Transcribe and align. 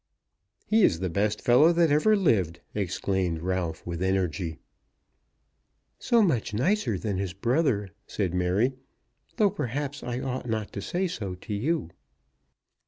"He 0.65 0.81
is 0.83 0.99
the 0.99 1.11
best 1.11 1.41
fellow 1.43 1.71
that 1.73 1.91
ever 1.91 2.15
lived," 2.17 2.59
exclaimed 2.73 3.43
Ralph 3.43 3.85
with 3.85 4.01
energy. 4.01 4.57
"So 5.99 6.23
much 6.23 6.55
nicer 6.55 6.97
than 6.97 7.17
his 7.17 7.33
brother," 7.33 7.91
said 8.07 8.33
Mary; 8.33 8.73
"though 9.37 9.51
perhaps 9.51 10.01
I 10.01 10.19
ought 10.19 10.49
not 10.49 10.73
to 10.73 10.81
say 10.81 11.07
so 11.07 11.35
to 11.35 11.53
you." 11.53 11.91